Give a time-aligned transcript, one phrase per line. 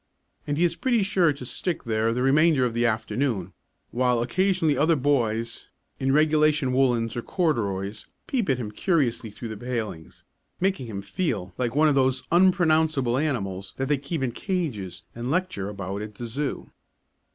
[0.47, 3.53] And he is pretty sure to stick there the remainder of the afternoon,
[3.91, 5.67] while occasionally other boys,
[5.99, 10.23] in regulation woollens or corduroys, peep at him curiously through the palings,
[10.59, 15.29] making him feel like one of those unpronounceable animals that they keep in cages and
[15.29, 16.71] lecture about at the zoo.